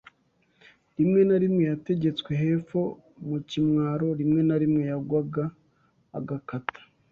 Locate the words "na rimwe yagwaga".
4.47-5.45